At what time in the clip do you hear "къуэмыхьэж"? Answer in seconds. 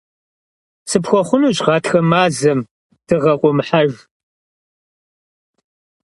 3.39-3.91